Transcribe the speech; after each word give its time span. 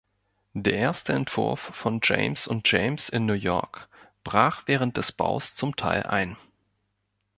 Der 0.55 0.73
erste 0.73 1.13
Entwurf 1.13 1.59
von 1.59 1.99
James 2.03 2.47
und 2.47 2.67
James 2.71 3.07
in 3.07 3.27
New 3.27 3.35
York 3.35 3.87
brach 4.23 4.63
während 4.65 4.97
des 4.97 5.11
Baus 5.11 5.53
zum 5.53 5.75
Teil 5.75 6.01
ein. 6.01 6.37